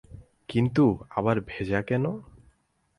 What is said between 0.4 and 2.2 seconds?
কিন্তু, আবার ভেজা কেন?